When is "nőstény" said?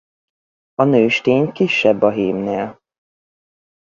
0.83-1.51